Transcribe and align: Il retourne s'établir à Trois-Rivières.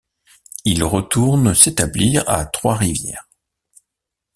Il 0.65 0.83
retourne 0.83 1.53
s'établir 1.53 2.27
à 2.27 2.47
Trois-Rivières. 2.47 3.29